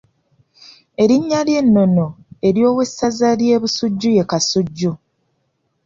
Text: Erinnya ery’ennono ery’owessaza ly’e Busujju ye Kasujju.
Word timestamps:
Erinnya 1.01 1.37
ery’ennono 1.43 2.07
ery’owessaza 2.47 3.29
ly’e 3.39 3.55
Busujju 3.61 4.09
ye 4.17 4.23
Kasujju. 4.31 4.91